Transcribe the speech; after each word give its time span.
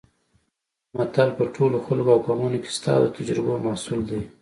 متل 0.97 1.29
په 1.37 1.43
ټولو 1.55 1.77
خلکو 1.85 2.09
او 2.13 2.23
قومونو 2.25 2.57
کې 2.63 2.69
شته 2.77 2.89
او 2.97 3.01
د 3.03 3.07
تجربو 3.17 3.53
محصول 3.65 4.01
دی 4.09 4.21